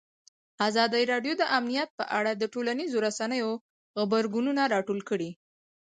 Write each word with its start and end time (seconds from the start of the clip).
ازادي 0.67 1.03
راډیو 1.11 1.33
د 1.37 1.43
امنیت 1.57 1.89
په 1.99 2.05
اړه 2.17 2.31
د 2.35 2.43
ټولنیزو 2.53 2.97
رسنیو 3.07 3.49
غبرګونونه 3.99 4.61
راټول 4.73 4.99
کړي. 5.09 5.29